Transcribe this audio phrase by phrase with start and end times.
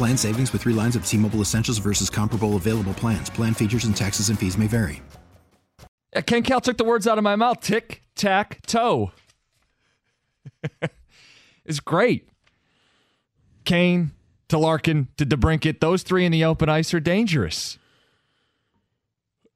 [0.00, 3.28] Plan savings with three lines of T Mobile Essentials versus comparable available plans.
[3.28, 5.02] Plan features and taxes and fees may vary.
[6.14, 7.60] Yeah, Ken Kal took the words out of my mouth.
[7.60, 9.12] Tick, tack, toe.
[11.66, 12.26] it's great.
[13.66, 14.12] Kane
[14.48, 17.78] to Larkin to DeBrincat, those three in the open ice are dangerous.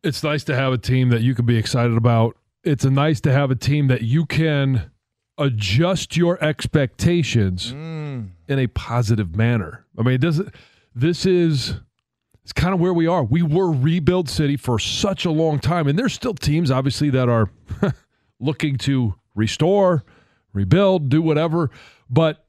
[0.03, 2.37] It's nice to have a team that you can be excited about.
[2.63, 4.91] It's a nice to have a team that you can
[5.39, 8.29] adjust your expectations mm.
[8.49, 9.85] in a positive manner.
[9.99, 10.55] I mean, it,
[10.95, 11.75] this is
[12.43, 13.25] it's kind of where we are.
[13.25, 17.29] We were rebuild city for such a long time, and there's still teams obviously that
[17.29, 17.51] are
[18.41, 20.05] looking to restore,
[20.53, 21.71] rebuild, do whatever.
[22.11, 22.45] But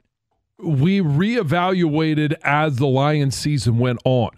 [0.58, 4.30] we reevaluated as the Lions season went on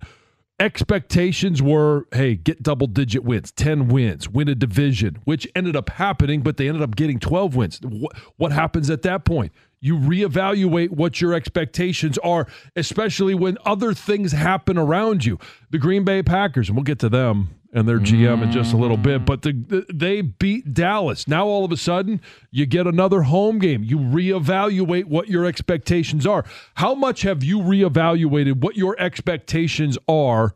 [0.61, 5.89] expectations were hey, get double digit wins, 10 wins, win a division, which ended up
[5.91, 7.81] happening, but they ended up getting 12 wins.
[7.83, 9.53] What, what happens at that point?
[9.81, 15.39] You reevaluate what your expectations are, especially when other things happen around you.
[15.71, 18.77] The Green Bay Packers, and we'll get to them and their GM in just a
[18.77, 19.25] little bit.
[19.25, 21.29] But the, the, they beat Dallas.
[21.29, 23.85] Now all of a sudden, you get another home game.
[23.85, 26.45] You reevaluate what your expectations are.
[26.75, 30.55] How much have you reevaluated what your expectations are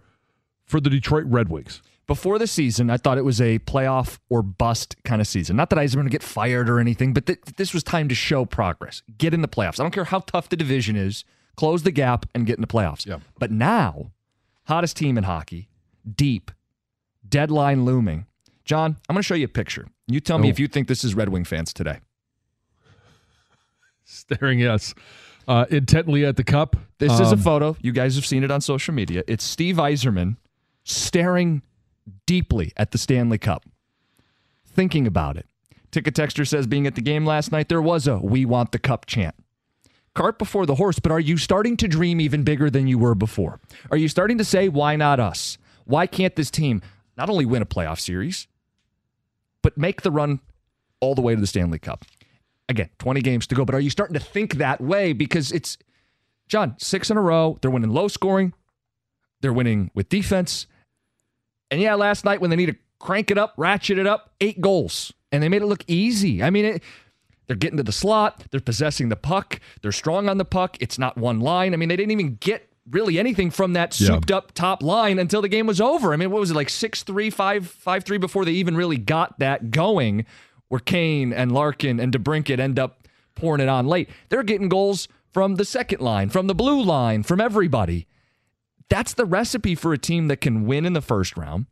[0.65, 1.82] for the Detroit Red Wings?
[2.07, 5.57] Before the season, I thought it was a playoff or bust kind of season.
[5.57, 8.09] Not that I was going to get fired or anything, but th- this was time
[8.09, 9.03] to show progress.
[9.19, 9.79] Get in the playoffs.
[9.79, 11.25] I don't care how tough the division is.
[11.57, 13.07] Close the gap and get in the playoffs.
[13.07, 13.19] Yeah.
[13.39, 14.11] But now,
[14.65, 15.69] hottest team in hockey,
[16.12, 16.51] deep
[17.29, 18.27] deadline looming.
[18.65, 19.87] John, I'm going to show you a picture.
[20.07, 20.51] You tell me oh.
[20.51, 22.01] if you think this is Red Wing fans today.
[24.05, 24.95] Staring, yes.
[25.49, 26.77] Uh, intently at the cup.
[26.99, 27.77] This um, is a um, photo.
[27.81, 29.25] You guys have seen it on social media.
[29.27, 30.37] It's Steve Yzerman
[30.85, 31.62] staring
[32.27, 33.65] deeply at the Stanley Cup,
[34.67, 35.47] thinking about it.
[35.91, 38.79] Ticket Texter says, being at the game last night, there was a We Want the
[38.79, 39.35] Cup chant.
[40.15, 43.15] Cart before the horse, but are you starting to dream even bigger than you were
[43.15, 43.61] before?
[43.91, 45.59] Are you starting to say, why not us?
[45.85, 46.83] Why can't this team?
[47.17, 48.49] not only win a playoff series,
[49.62, 50.41] but make the run
[51.01, 52.05] all the way to the Stanley Cup.
[52.69, 55.12] Again, 20 games to go, but are you starting to think that way?
[55.12, 55.77] Because it's,
[56.49, 57.59] John, six in a row.
[57.61, 58.55] They're winning low scoring,
[59.41, 60.67] they're winning with defense.
[61.72, 64.60] And yeah, last night when they need to crank it up, ratchet it up, eight
[64.60, 65.12] goals.
[65.33, 66.43] And they made it look easy.
[66.43, 66.83] I mean, it,
[67.47, 70.77] they're getting to the slot, they're possessing the puck, they're strong on the puck.
[70.81, 71.72] It's not one line.
[71.72, 74.37] I mean, they didn't even get really anything from that souped yeah.
[74.37, 76.12] up top line until the game was over.
[76.12, 79.71] I mean, what was it like 6-3, 5 3 before they even really got that
[79.71, 80.27] going
[80.69, 84.11] where Kane and Larkin and DeBrincat end up pouring it on late.
[84.28, 88.06] They're getting goals from the second line, from the blue line, from everybody.
[88.93, 91.65] That's the recipe for a team that can win in the first round.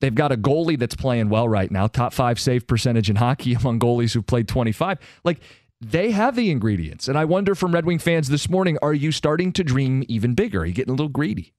[0.00, 3.54] They've got a goalie that's playing well right now, top 5 save percentage in hockey
[3.60, 4.98] among goalies who've played 25.
[5.24, 5.40] Like
[5.80, 7.08] they have the ingredients.
[7.08, 10.34] And I wonder from Red Wing fans this morning, are you starting to dream even
[10.34, 10.60] bigger?
[10.60, 11.54] Are you getting a little greedy?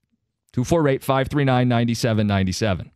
[0.53, 2.91] 248 539 9797.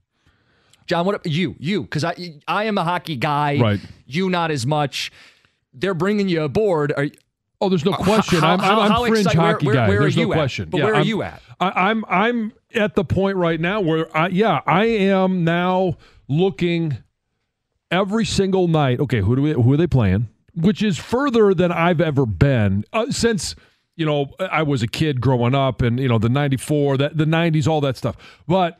[0.85, 1.55] John, what you?
[1.57, 3.57] You, because I I am a hockey guy.
[3.59, 3.79] Right.
[4.05, 5.11] You not as much.
[5.73, 6.93] They're bringing you aboard.
[6.95, 7.07] Are,
[7.61, 8.39] oh, there's no question.
[8.39, 9.87] How, I'm, I'm, I'm fringe excited, hockey where, where, guy.
[9.89, 10.35] Where there's are you no at?
[10.35, 10.69] question.
[10.69, 11.41] But yeah, where are I'm, you at?
[11.59, 15.97] I, I'm I'm at the point right now where I yeah I am now
[16.27, 16.97] looking
[17.89, 18.99] every single night.
[18.99, 20.27] Okay, who do we who are they playing?
[20.55, 23.55] which is further than I've ever been uh, since
[23.95, 27.25] you know I was a kid growing up, and you know the '94, that the
[27.25, 28.15] '90s, all that stuff.
[28.47, 28.79] But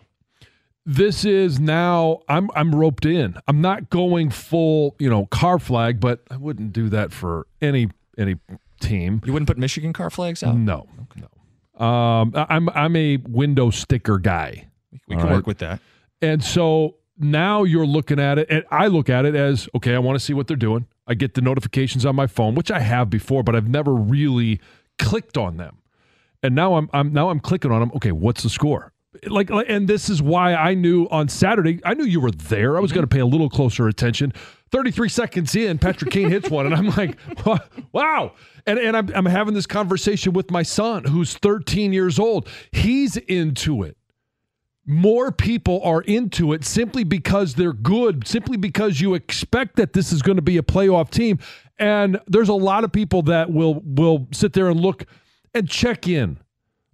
[0.85, 3.37] this is now I'm I'm roped in.
[3.47, 7.89] I'm not going full you know car flag, but I wouldn't do that for any
[8.17, 8.37] any
[8.81, 9.21] team.
[9.25, 10.55] You wouldn't put Michigan car flags out?
[10.55, 11.21] No, okay.
[11.21, 11.85] no.
[11.85, 14.67] Um, I'm I'm a window sticker guy.
[15.07, 15.33] We can right?
[15.33, 15.79] work with that.
[16.21, 19.95] And so now you're looking at it, and I look at it as okay.
[19.95, 20.87] I want to see what they're doing.
[21.07, 24.59] I get the notifications on my phone, which I have before, but I've never really
[24.99, 25.77] clicked on them.
[26.43, 27.91] And now I'm I'm now I'm clicking on them.
[27.95, 28.93] Okay, what's the score?
[29.27, 32.77] Like, like and this is why I knew on Saturday, I knew you were there.
[32.77, 34.33] I was going to pay a little closer attention.
[34.71, 37.17] 33 seconds in, Patrick Kane hits one, and I'm like,
[37.91, 38.33] wow.
[38.65, 42.47] And, and I'm, I'm having this conversation with my son, who's 13 years old.
[42.71, 43.97] He's into it.
[44.85, 50.11] More people are into it simply because they're good, simply because you expect that this
[50.11, 51.37] is going to be a playoff team.
[51.77, 55.05] And there's a lot of people that will will sit there and look
[55.53, 56.39] and check in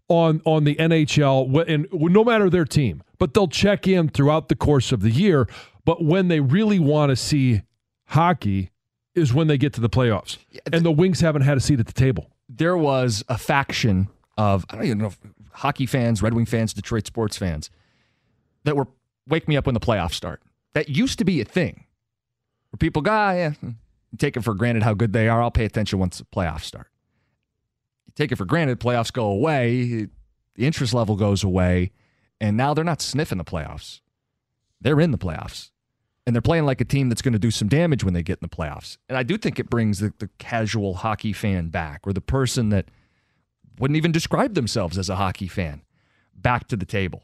[0.09, 4.55] on on the NHL and no matter their team, but they'll check in throughout the
[4.55, 5.47] course of the year.
[5.85, 7.61] But when they really want to see
[8.07, 8.71] hockey
[9.15, 10.37] is when they get to the playoffs.
[10.71, 12.31] And the Wings haven't had a seat at the table.
[12.49, 14.07] There was a faction
[14.37, 15.13] of I don't even know
[15.51, 17.69] hockey fans, Red Wing fans, Detroit sports fans
[18.63, 18.87] that were
[19.27, 20.41] wake me up when the playoffs start.
[20.73, 21.85] That used to be a thing.
[22.69, 23.53] Where people go, ah, yeah,
[24.17, 25.41] take it for granted how good they are.
[25.41, 26.87] I'll pay attention once the playoffs start
[28.17, 28.79] take it for granted.
[28.79, 30.07] Playoffs go away,
[30.55, 31.91] the interest level goes away,
[32.41, 34.01] and now they're not sniffing the playoffs.
[34.81, 35.69] They're in the playoffs.
[36.27, 38.39] And they're playing like a team that's going to do some damage when they get
[38.41, 38.97] in the playoffs.
[39.07, 42.67] And I do think it brings the, the casual hockey fan back, or the person
[42.69, 42.91] that
[43.79, 45.83] wouldn't even describe themselves as a hockey fan,
[46.35, 47.23] back to the table.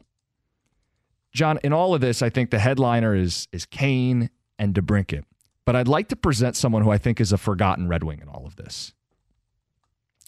[1.34, 5.24] John, in all of this, I think the headliner is is Kane and DeBrincat.
[5.66, 8.28] But I'd like to present someone who I think is a forgotten Red Wing in
[8.28, 8.94] all of this.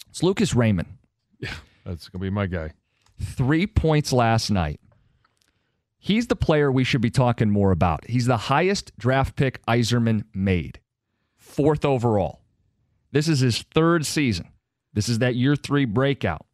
[0.09, 0.97] It's Lucas Raymond.
[1.39, 1.53] Yeah,
[1.83, 2.73] that's going to be my guy.
[3.19, 4.79] Three points last night.
[6.07, 8.07] He's the player we should be talking more about.
[8.07, 10.79] He's the highest draft pick Yzerman made,
[11.35, 12.39] fourth overall.
[13.11, 14.47] This is his third season.
[14.93, 16.45] This is that year three breakout.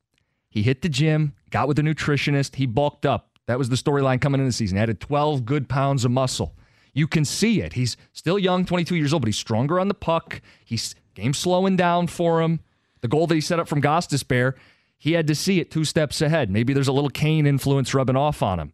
[0.50, 3.29] He hit the gym, got with a nutritionist, he bulked up.
[3.45, 4.79] That was the storyline coming into the season.
[4.79, 6.55] Added 12 good pounds of muscle.
[6.91, 7.73] You can see it.
[7.73, 10.41] He's still young, 22 years old, but he's stronger on the puck.
[10.65, 12.61] He's game slowing down for him.
[13.01, 14.55] The goal that he set up from Gostisbehere,
[14.97, 16.50] he had to see it two steps ahead.
[16.50, 18.73] Maybe there's a little Kane influence rubbing off on him.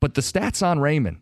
[0.00, 1.20] But the stats on Raymond,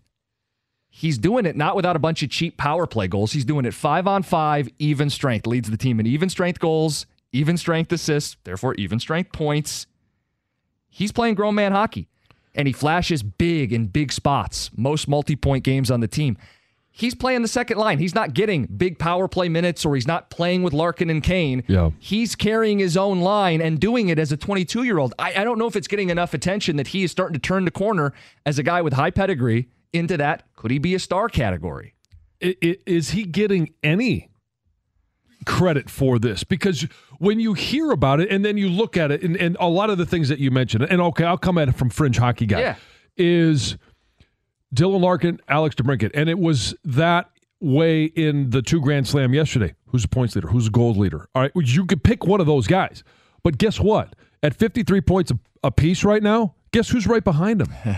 [0.89, 3.33] he's doing it not without a bunch of cheap power play goals.
[3.33, 5.47] He's doing it five on five, even strength.
[5.47, 9.87] Leads the team in even strength goals, even strength assists, therefore even strength points.
[10.89, 12.09] He's playing grown man hockey,
[12.55, 14.71] and he flashes big in big spots.
[14.77, 16.37] Most multi point games on the team
[16.99, 17.99] he's playing the second line.
[17.99, 21.63] He's not getting big power play minutes or he's not playing with Larkin and Kane.
[21.69, 21.91] Yeah.
[21.99, 25.15] He's carrying his own line and doing it as a 22 year old.
[25.19, 27.65] I, I don't know if it's getting enough attention that he is starting to turn
[27.65, 28.13] the corner
[28.45, 31.95] as a guy with high pedigree into that could he be a star category?
[32.41, 34.29] Is he getting any
[35.47, 36.43] credit for this?
[36.43, 36.83] Because
[37.19, 39.89] when you hear about it and then you look at it, and, and a lot
[39.89, 42.47] of the things that you mentioned, and okay, I'll come at it from fringe hockey
[42.47, 42.77] guy, yeah.
[43.17, 43.77] is
[44.75, 46.11] Dylan Larkin, Alex DeBrincat.
[46.15, 47.31] And it was that
[47.61, 49.75] way in the two Grand Slam yesterday.
[49.87, 50.49] Who's the points leader?
[50.49, 51.29] Who's the gold leader?
[51.35, 53.03] All right, you could pick one of those guys.
[53.43, 54.15] But guess what?
[54.43, 55.33] At 53 points
[55.65, 57.75] a piece right now, guess who's right behind him?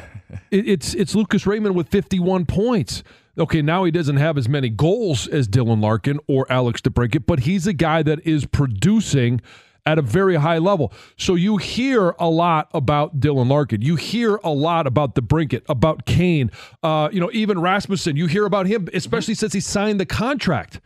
[0.50, 3.02] it, it's it's Lucas Raymond with 51 points.
[3.36, 7.40] Okay, now he doesn't have as many goals as Dylan Larkin or Alex DeBrincat, but
[7.40, 9.40] he's a guy that is producing–
[9.86, 10.92] at a very high level.
[11.16, 13.82] So you hear a lot about Dylan Larkin.
[13.82, 16.50] You hear a lot about DeBrincat, about Kane,
[16.82, 18.16] uh, you know, even Rasmussen.
[18.16, 20.80] You hear about him, especially since he signed the contract.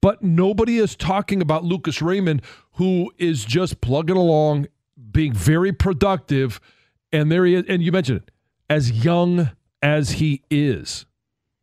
[0.00, 4.66] But nobody is talking about Lucas Raymond, who is just plugging along,
[5.12, 6.60] being very productive.
[7.12, 7.64] And there he is.
[7.68, 8.30] And you mentioned it,
[8.68, 11.06] as young as he is,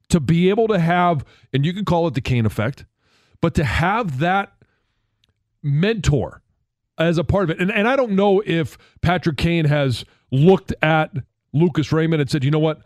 [0.09, 2.85] to be able to have, and you can call it the Kane effect,
[3.41, 4.53] but to have that
[5.61, 6.41] mentor
[6.97, 7.61] as a part of it.
[7.61, 11.11] And, and I don't know if Patrick Kane has looked at
[11.53, 12.81] Lucas Raymond and said, you know what?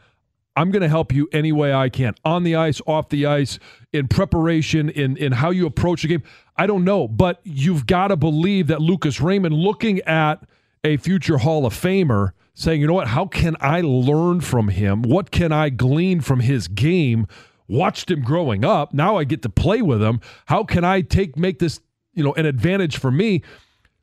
[0.55, 3.57] I'm going to help you any way I can on the ice, off the ice,
[3.91, 6.23] in preparation, in, in how you approach the game.
[6.55, 10.43] I don't know, but you've got to believe that Lucas Raymond, looking at
[10.83, 15.01] a future Hall of Famer, saying, you know what, how can I learn from him?
[15.01, 17.25] What can I glean from his game?
[17.67, 18.93] Watched him growing up.
[18.93, 20.21] Now I get to play with him.
[20.45, 21.79] How can I take make this
[22.13, 23.41] you know, an advantage for me.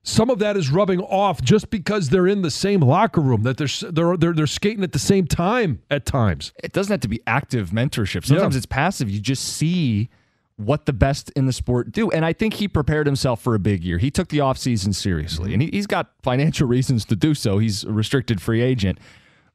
[0.03, 3.59] Some of that is rubbing off just because they're in the same locker room that
[3.59, 6.53] they're they're they're, they're skating at the same time at times.
[6.63, 8.25] It doesn't have to be active mentorship.
[8.25, 8.59] Sometimes yeah.
[8.59, 9.11] it's passive.
[9.11, 10.09] You just see
[10.57, 12.11] what the best in the sport do.
[12.11, 13.99] And I think he prepared himself for a big year.
[13.99, 15.61] He took the offseason seriously, mm-hmm.
[15.61, 17.59] and he, has got financial reasons to do so.
[17.59, 18.99] He's a restricted free agent.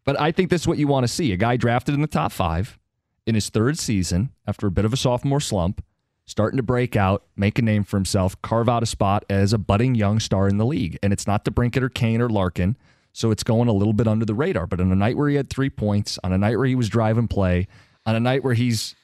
[0.03, 2.07] But I think this is what you want to see a guy drafted in the
[2.07, 2.77] top five
[3.25, 5.83] in his third season after a bit of a sophomore slump
[6.25, 9.57] starting to break out, make a name for himself, carve out a spot as a
[9.57, 10.97] budding young star in the league.
[11.03, 12.77] And it's not DeBrincat or Kane or Larkin,
[13.13, 14.67] so it's going a little bit under the radar.
[14.67, 16.89] But on a night where he had three points, on a night where he was
[16.89, 17.67] driving play,
[18.05, 18.95] on a night where he's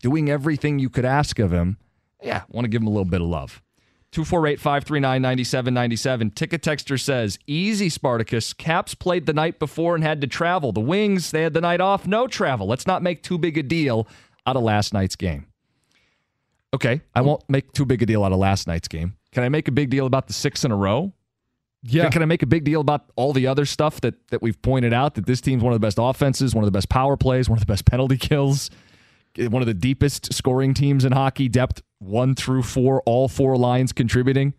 [0.00, 1.78] doing everything you could ask of him,
[2.22, 3.62] yeah, want to give him a little bit of love.
[4.12, 6.30] 248 539 9797.
[6.30, 8.52] Ticket Texter says, Easy, Spartacus.
[8.52, 10.70] Caps played the night before and had to travel.
[10.70, 12.68] The Wings, they had the night off, no travel.
[12.68, 14.06] Let's not make too big a deal
[14.46, 15.46] out of last night's game.
[16.74, 19.16] Okay, I won't make too big a deal out of last night's game.
[19.30, 21.12] Can I make a big deal about the six in a row?
[21.84, 22.04] Yeah.
[22.04, 24.60] Can, can I make a big deal about all the other stuff that, that we've
[24.60, 25.14] pointed out?
[25.14, 27.58] That this team's one of the best offenses, one of the best power plays, one
[27.58, 28.70] of the best penalty kills,
[29.38, 33.56] eh, one of the deepest scoring teams in hockey, depth one through four, all four
[33.56, 34.54] lines contributing.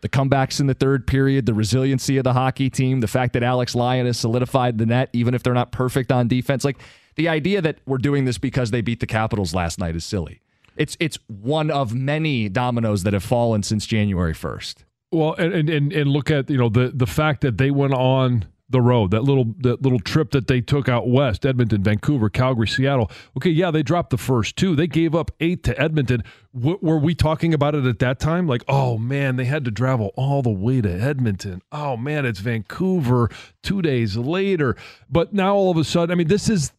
[0.00, 3.42] The comebacks in the third period, the resiliency of the hockey team, the fact that
[3.42, 6.64] Alex Lyon has solidified the net, even if they're not perfect on defense.
[6.64, 6.78] Like
[7.16, 10.40] the idea that we're doing this because they beat the Capitals last night is silly.
[10.80, 14.86] It's it's one of many dominoes that have fallen since January first.
[15.12, 18.46] Well, and, and and look at you know the the fact that they went on
[18.70, 22.68] the road that little that little trip that they took out west edmonton vancouver calgary
[22.68, 23.10] seattle.
[23.36, 24.74] Okay yeah they dropped the first two.
[24.74, 26.24] They gave up eight to edmonton.
[26.54, 28.46] W- were we talking about it at that time?
[28.46, 31.60] Like oh man they had to travel all the way to edmonton.
[31.70, 33.28] Oh man it's vancouver
[33.62, 34.76] two days later.
[35.10, 36.72] But now all of a sudden i mean this is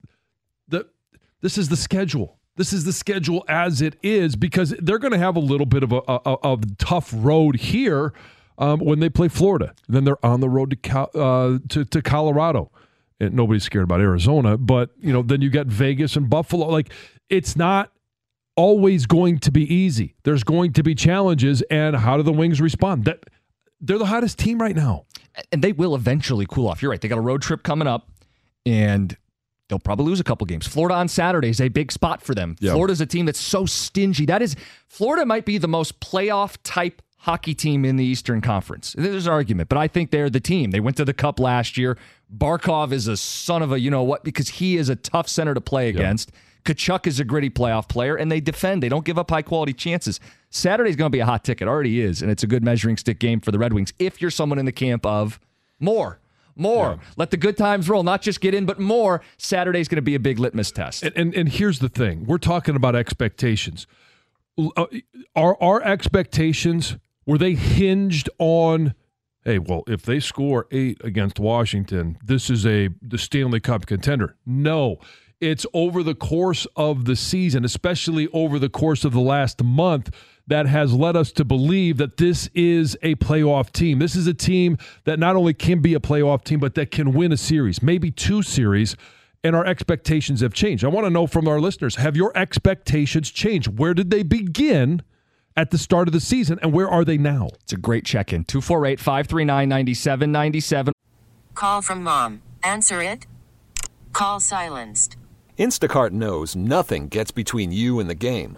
[0.69, 0.87] the
[1.41, 5.17] this is the schedule this is the schedule as it is because they're going to
[5.17, 8.13] have a little bit of a, a, a tough road here
[8.57, 9.73] um, when they play Florida.
[9.87, 12.71] Then they're on the road to uh, to, to Colorado.
[13.19, 16.67] And nobody's scared about Arizona, but you know, then you got Vegas and Buffalo.
[16.67, 16.91] Like
[17.29, 17.91] it's not
[18.55, 20.15] always going to be easy.
[20.23, 23.05] There's going to be challenges, and how do the Wings respond?
[23.05, 23.19] That
[23.79, 25.05] they're the hottest team right now,
[25.51, 26.81] and they will eventually cool off.
[26.81, 26.99] You're right.
[26.99, 28.09] They got a road trip coming up,
[28.65, 29.15] and
[29.71, 30.67] they'll probably lose a couple games.
[30.67, 32.57] Florida on Saturday is a big spot for them.
[32.59, 32.73] Yep.
[32.73, 34.25] Florida's a team that's so stingy.
[34.25, 34.55] That is
[34.87, 38.93] Florida might be the most playoff type hockey team in the Eastern Conference.
[38.97, 40.71] There's an argument, but I think they're the team.
[40.71, 41.97] They went to the Cup last year.
[42.35, 45.53] Barkov is a son of a, you know what, because he is a tough center
[45.53, 46.31] to play against.
[46.65, 46.77] Yep.
[46.77, 48.83] Tkachuk is a gritty playoff player, and they defend.
[48.83, 50.19] They don't give up high quality chances.
[50.51, 53.19] Saturday's going to be a hot ticket, already is, and it's a good measuring stick
[53.19, 55.39] game for the Red Wings if you're someone in the camp of
[55.79, 56.19] more.
[56.55, 56.97] More.
[56.99, 57.07] Yeah.
[57.17, 58.03] Let the good times roll.
[58.03, 59.21] Not just get in, but more.
[59.37, 61.03] Saturday's going to be a big litmus test.
[61.03, 63.87] And, and, and here's the thing we're talking about expectations.
[64.57, 64.85] Uh,
[65.35, 68.93] are our expectations were they hinged on
[69.43, 74.35] hey, well, if they score eight against Washington, this is a the Stanley Cup contender.
[74.45, 74.99] No.
[75.39, 80.15] It's over the course of the season, especially over the course of the last month,
[80.51, 83.99] that has led us to believe that this is a playoff team.
[83.99, 87.13] This is a team that not only can be a playoff team, but that can
[87.13, 88.97] win a series, maybe two series.
[89.43, 90.83] And our expectations have changed.
[90.83, 93.79] I want to know from our listeners have your expectations changed?
[93.79, 95.01] Where did they begin?
[95.57, 97.49] at the start of the season, and where are they now?
[97.63, 98.45] It's a great check in.
[98.45, 100.93] 248 539 9797.
[101.55, 102.41] Call from mom.
[102.63, 103.27] Answer it.
[104.13, 105.17] Call silenced.
[105.59, 108.57] Instacart knows nothing gets between you and the game.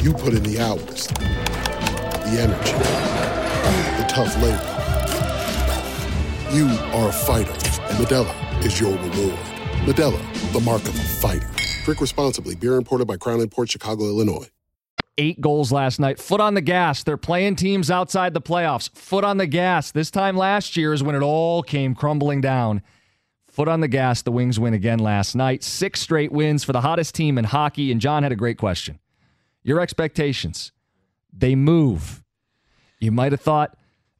[0.00, 2.72] You put in the hours, the energy,
[3.98, 4.72] the tough labor.
[6.52, 9.38] You are a fighter, and Modelo is your reward.
[9.84, 11.48] Modelo, the mark of a fighter.
[11.84, 12.54] Drink responsibly.
[12.54, 14.48] Beer imported by Crown Port Chicago, Illinois.
[15.18, 16.18] Eight goals last night.
[16.18, 17.02] Foot on the gas.
[17.02, 18.90] They're playing teams outside the playoffs.
[18.96, 19.92] Foot on the gas.
[19.92, 22.82] This time last year is when it all came crumbling down.
[23.50, 24.22] Foot on the gas.
[24.22, 25.62] The Wings win again last night.
[25.62, 27.92] Six straight wins for the hottest team in hockey.
[27.92, 28.98] And John had a great question
[29.62, 30.72] your expectations.
[31.32, 32.22] They move.
[33.00, 33.76] You might have thought,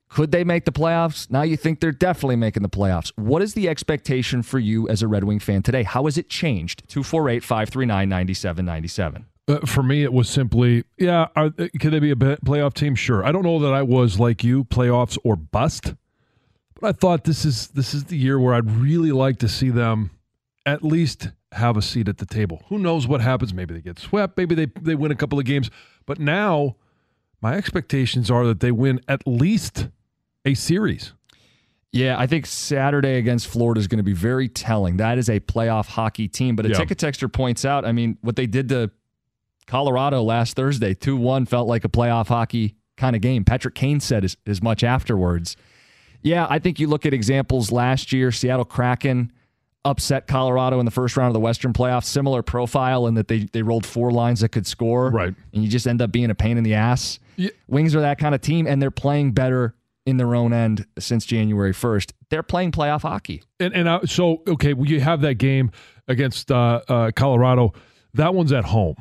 [0.09, 1.31] could they make the playoffs?
[1.31, 3.13] Now you think they're definitely making the playoffs.
[3.17, 5.85] What is the expectation for you as a Red Wing fan today?
[5.85, 6.83] How has it changed?
[6.89, 9.27] 248 539 9797.
[9.49, 12.95] Uh, for me, it was simply, yeah, are, could they be a playoff team?
[12.95, 13.25] Sure.
[13.25, 15.95] I don't know that I was like you, playoffs or bust,
[16.81, 19.71] but I thought this is this is the year where I'd really like to see
[19.71, 20.11] them
[20.67, 22.63] at least have a seat at the table.
[22.69, 23.53] Who knows what happens?
[23.53, 24.37] Maybe they get swept.
[24.39, 25.71] Maybe they, they win a couple of games.
[26.07, 26.77] But now
[27.41, 29.89] my expectations are that they win at least
[30.45, 31.13] a series.
[31.93, 34.97] Yeah, I think Saturday against Florida is going to be very telling.
[34.97, 36.57] That is a playoff hockey team.
[36.57, 36.77] But a Yeah.
[36.79, 38.91] ticket texter points out, I mean, what they did to
[39.67, 43.45] Colorado last Thursday, 2 1, felt like a playoff hockey kind of game.
[43.45, 45.57] Patrick Kane said as, as much afterwards.
[46.23, 49.33] Yeah, I think you look at examples last year, Seattle Kraken
[49.85, 52.05] upset Colorado in the first round of the Western playoffs.
[52.05, 55.11] Similar profile in that they, they rolled four lines that could score.
[55.11, 55.35] Right.
[55.53, 57.19] And you just end up being a pain in the ass.
[57.37, 57.51] Yeah.
[57.67, 59.75] Wings are that kind of team, and they're playing better
[60.05, 62.13] in their own end since January 1st.
[62.29, 63.43] They're playing playoff hockey.
[63.61, 65.71] And and uh, so okay, well, you have that game
[66.09, 67.73] against uh, uh, Colorado.
[68.15, 68.97] That one's at home.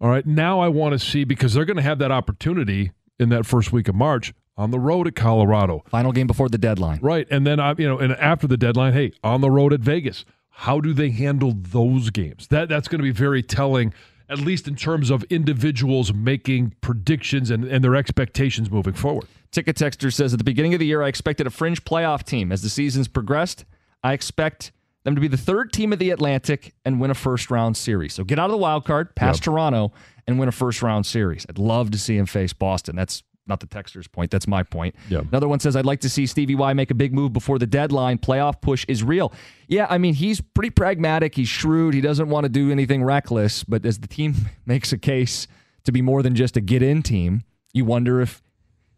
[0.00, 0.26] All right.
[0.26, 3.72] Now I want to see because they're going to have that opportunity in that first
[3.72, 5.82] week of March on the road at Colorado.
[5.88, 6.98] Final game before the deadline.
[7.02, 7.26] Right.
[7.30, 10.24] And then I you know, and after the deadline, hey, on the road at Vegas.
[10.56, 12.46] How do they handle those games?
[12.46, 13.92] That that's going to be very telling
[14.28, 19.26] at least in terms of individuals making predictions and, and their expectations moving forward.
[19.50, 22.50] Ticket Texter says at the beginning of the year, I expected a fringe playoff team.
[22.50, 23.64] As the season's progressed,
[24.02, 24.72] I expect
[25.04, 28.14] them to be the third team of the Atlantic and win a first round series.
[28.14, 29.92] So get out of the wild card, pass Toronto,
[30.26, 31.44] and win a first round series.
[31.48, 32.96] I'd love to see him face Boston.
[32.96, 34.30] That's not the texter's point.
[34.30, 34.94] That's my point.
[35.08, 35.20] Yeah.
[35.20, 37.66] Another one says, I'd like to see Stevie Y make a big move before the
[37.66, 38.18] deadline.
[38.18, 39.32] Playoff push is real.
[39.68, 41.34] Yeah, I mean, he's pretty pragmatic.
[41.34, 41.94] He's shrewd.
[41.94, 43.64] He doesn't want to do anything reckless.
[43.64, 44.34] But as the team
[44.66, 45.46] makes a case
[45.84, 48.42] to be more than just a get in team, you wonder if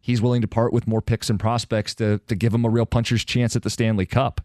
[0.00, 2.86] he's willing to part with more picks and prospects to, to give him a real
[2.86, 4.40] puncher's chance at the Stanley Cup.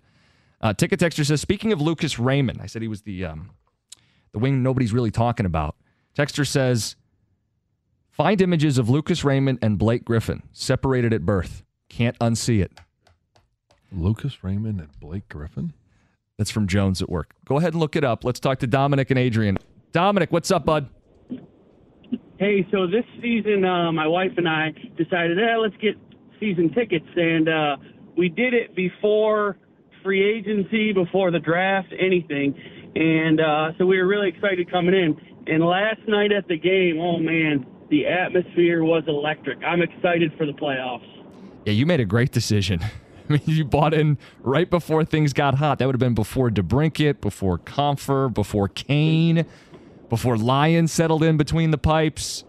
[0.59, 3.51] Uh, Ticket Texter says, speaking of Lucas Raymond, I said he was the um,
[4.31, 5.75] the wing nobody's really talking about.
[6.15, 6.95] Texter says,
[8.11, 11.63] find images of Lucas Raymond and Blake Griffin separated at birth.
[11.89, 12.71] Can't unsee it.
[13.91, 15.73] Lucas Raymond and Blake Griffin.
[16.37, 17.33] That's from Jones at work.
[17.45, 18.23] Go ahead and look it up.
[18.23, 19.57] Let's talk to Dominic and Adrian.
[19.91, 20.89] Dominic, what's up, bud?
[22.37, 25.95] Hey, so this season, uh, my wife and I decided, eh, let's get
[26.39, 27.77] season tickets, and uh,
[28.17, 29.57] we did it before
[30.03, 32.55] free agency, before the draft, anything,
[32.95, 35.15] and uh, so we were really excited coming in.
[35.45, 39.59] And last night at the game, oh man, the atmosphere was electric.
[39.63, 41.05] I'm excited for the playoffs.
[41.65, 42.81] Yeah, you made a great decision.
[43.29, 45.77] I mean, you bought in right before things got hot.
[45.77, 49.45] That would have been before DeBrincat, before Compher, before Kane,
[50.09, 52.43] before Lyon settled in between the pipes.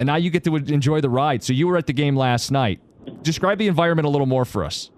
[0.00, 1.42] And now you get to enjoy the ride.
[1.42, 2.80] So you were at the game last night.
[3.22, 4.90] Describe the environment a little more for us.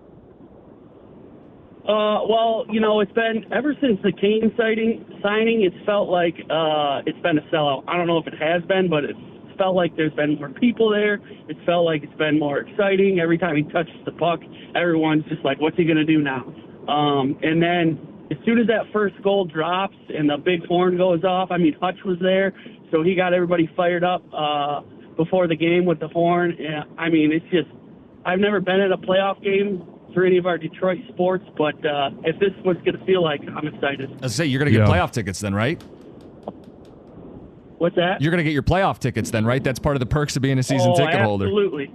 [1.89, 5.63] Uh, well, you know, it's been ever since the Kane sighting signing.
[5.63, 7.85] It's felt like uh, it's been a sellout.
[7.89, 9.19] I don't know if it has been, but it's
[9.61, 11.21] felt like there's been more people there.
[11.49, 13.21] It's felt like it's been more exciting.
[13.21, 14.41] Every time he touches the puck,
[14.75, 16.51] everyone's just like, "What's he gonna do now?"
[16.89, 17.99] Um, and then
[18.31, 21.75] as soon as that first goal drops and the big horn goes off, I mean,
[21.79, 22.55] Hutch was there,
[22.91, 24.81] so he got everybody fired up uh,
[25.17, 26.57] before the game with the horn.
[26.59, 27.69] Yeah, I mean, it's just
[28.25, 32.11] I've never been at a playoff game for any of our Detroit sports, but uh,
[32.25, 34.11] if this was going to feel like, I'm excited.
[34.23, 34.93] I say you're going to get Yeah.
[34.93, 35.81] playoff tickets then, right?
[37.81, 38.21] What's that?
[38.21, 39.65] You're going to get your playoff tickets then, right?
[39.65, 41.47] That's part of the perks of being a season oh, ticket holder.
[41.47, 41.91] absolutely.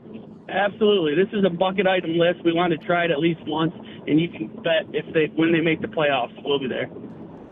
[0.49, 1.13] Absolutely.
[1.13, 2.43] This is a bucket item list.
[2.43, 3.71] We want to try it at least once,
[4.07, 6.89] and you can bet if they when they make the playoffs, we'll be there.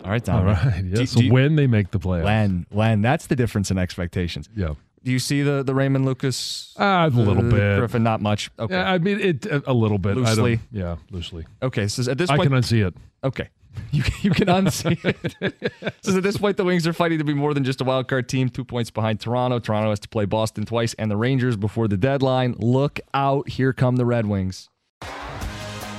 [0.04, 0.46] All right, All Tom.
[0.48, 0.82] right.
[0.82, 1.14] Do- Yes.
[1.14, 2.24] do you- when they make the playoffs.
[2.24, 3.02] When, when.
[3.04, 4.50] That's the difference in expectations.
[4.56, 4.74] Yeah.
[5.04, 6.74] Do you see the, the Raymond Lucas?
[6.80, 7.78] Ah, a little uh, bit.
[7.78, 8.50] Griffin, not much.
[8.58, 8.74] Okay.
[8.74, 10.18] Yeah, I mean it a a little bit.
[10.18, 10.60] I Loosely.
[10.72, 11.46] yeah, loosely.
[11.62, 12.96] Okay, so at this point, I point, can unsee it.
[13.24, 13.50] okay,
[13.92, 15.94] you you can unsee it.
[16.02, 18.08] so at this point, the Wings are fighting to be more than just a wild
[18.08, 18.50] card team.
[18.50, 19.60] Two points behind Toronto.
[19.60, 22.56] Toronto has to play Boston twice and the Rangers before the deadline.
[22.58, 23.50] Look out!
[23.50, 24.70] Here come the Red Wings.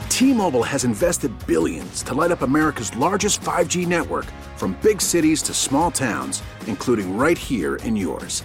[0.08, 5.52] T-Mobile has invested billions to light up America's largest 5G network from big cities to
[5.52, 8.44] small towns, including right here in yours.